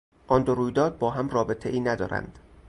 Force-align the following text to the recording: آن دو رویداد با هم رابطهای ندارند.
آن 0.27 0.43
دو 0.43 0.55
رویداد 0.55 0.97
با 0.97 1.11
هم 1.11 1.29
رابطهای 1.29 1.79
ندارند. 1.79 2.39